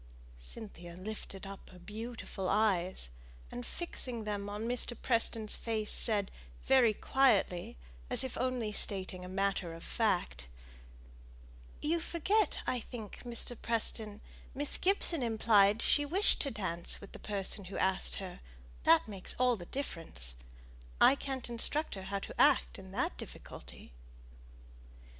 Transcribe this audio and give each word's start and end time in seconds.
Cynthia 0.39 0.95
lifted 0.95 1.45
up 1.45 1.69
her 1.69 1.77
beautiful 1.77 2.49
eyes, 2.49 3.09
and, 3.51 3.63
fixing 3.63 4.23
them 4.23 4.49
on 4.49 4.67
Mr. 4.67 4.99
Preston's 4.99 5.55
face, 5.55 5.91
said, 5.91 6.31
very 6.63 6.91
quietly, 6.95 7.77
as 8.09 8.23
if 8.23 8.35
only 8.35 8.71
stating 8.71 9.23
a 9.23 9.29
matter 9.29 9.75
of 9.75 9.83
fact, 9.83 10.47
"You 11.83 11.99
forget, 11.99 12.63
I 12.65 12.79
think, 12.79 13.19
Mr. 13.25 13.55
Preston: 13.61 14.21
Miss 14.55 14.79
Gibson 14.79 15.21
implied 15.21 15.77
that 15.77 15.83
she 15.85 16.03
wished 16.03 16.41
to 16.41 16.49
dance 16.49 16.99
with 16.99 17.11
the 17.11 17.19
person 17.19 17.65
who 17.65 17.77
asked 17.77 18.15
her 18.15 18.39
that 18.85 19.07
makes 19.07 19.35
all 19.37 19.55
the 19.55 19.67
difference. 19.67 20.33
I 20.99 21.13
can't 21.13 21.47
instruct 21.47 21.93
her 21.93 22.05
how 22.05 22.17
to 22.21 22.41
act 22.41 22.79
in 22.79 22.91
that 22.93 23.17
difficulty." 23.19 23.93